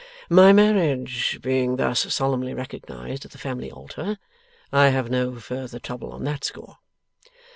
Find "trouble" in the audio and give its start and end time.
5.77-6.11